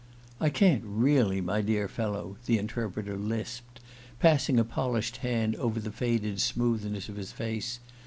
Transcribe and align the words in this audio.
"I 0.39 0.49
can't 0.49 0.81
really, 0.83 1.41
my 1.41 1.61
dear 1.61 1.87
fellow," 1.87 2.37
the 2.47 2.57
Interpreter 2.57 3.15
lisped, 3.19 3.79
passing 4.19 4.57
a 4.59 4.63
polished 4.63 5.17
hand 5.17 5.55
over 5.57 5.79
the 5.79 5.91
faded 5.91 6.41
smoothness 6.41 7.07
of 7.07 7.17
his 7.17 7.31
face. 7.31 7.79